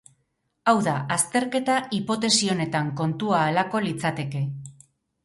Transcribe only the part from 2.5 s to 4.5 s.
honetan kontua halakoa litzateke.